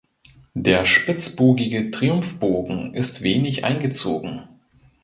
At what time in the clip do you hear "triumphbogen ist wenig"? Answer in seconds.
1.91-3.65